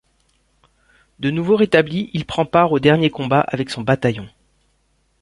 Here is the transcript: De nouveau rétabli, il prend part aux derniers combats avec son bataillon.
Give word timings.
De 1.19 1.29
nouveau 1.29 1.55
rétabli, 1.55 2.09
il 2.15 2.25
prend 2.25 2.43
part 2.47 2.71
aux 2.71 2.79
derniers 2.79 3.11
combats 3.11 3.41
avec 3.47 3.69
son 3.69 3.83
bataillon. 3.83 4.27